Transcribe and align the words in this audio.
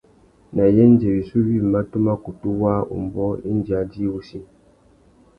Nà 0.55 0.63
yêndzê 0.75 1.09
wissú 1.15 1.39
wïmá 1.47 1.79
tu 1.89 1.97
mà 2.05 2.13
kutu 2.23 2.49
waā 2.61 2.79
umbōh 2.95 3.33
indi 3.49 3.71
a 3.79 3.81
djï 3.91 4.05
wussi. 4.13 4.39